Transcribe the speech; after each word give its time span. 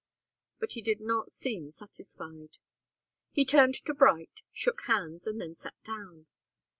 But 0.57 0.73
he 0.73 0.81
did 0.81 0.99
not 0.99 1.31
seem 1.31 1.69
satisfied. 1.69 2.57
He 3.33 3.45
turned 3.45 3.75
to 3.75 3.93
Bright, 3.93 4.41
shook 4.51 4.81
hands, 4.87 5.27
and 5.27 5.39
then 5.39 5.53
sat 5.53 5.75
down. 5.83 6.25